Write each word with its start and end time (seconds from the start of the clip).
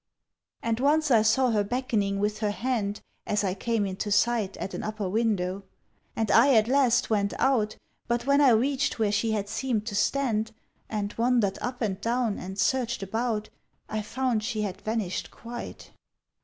"And 0.63 0.79
once 0.79 1.11
I 1.11 1.21
saw 1.21 1.51
her 1.51 1.63
beckoning 1.63 2.17
with 2.19 2.39
her 2.39 2.49
hand 2.49 3.01
As 3.27 3.43
I 3.43 3.53
came 3.53 3.85
into 3.85 4.11
sight 4.11 4.57
At 4.57 4.73
an 4.73 4.81
upper 4.81 5.07
window. 5.07 5.61
And 6.15 6.31
I 6.31 6.55
at 6.55 6.67
last 6.67 7.11
went 7.11 7.33
out; 7.37 7.75
But 8.07 8.25
when 8.25 8.41
I 8.41 8.49
reached 8.49 8.97
where 8.97 9.11
she 9.11 9.33
had 9.33 9.47
seemed 9.47 9.85
to 9.85 9.93
stand, 9.93 10.53
And 10.89 11.13
wandered 11.19 11.59
up 11.61 11.83
and 11.83 12.01
down 12.01 12.39
and 12.39 12.57
searched 12.57 13.03
about, 13.03 13.49
I 13.87 14.01
found 14.01 14.43
she 14.43 14.63
had 14.63 14.81
vanished 14.81 15.29
quite." 15.29 15.91